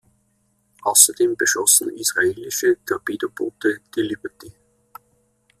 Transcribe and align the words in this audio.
Außerdem 0.81 1.35
beschossen 1.37 1.95
israelische 1.95 2.75
Torpedoboote 2.87 3.81
die 3.95 4.01
"Liberty". 4.01 4.51